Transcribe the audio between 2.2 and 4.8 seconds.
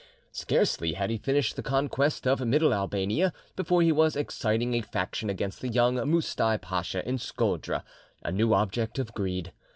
of Middle Albania before he was exciting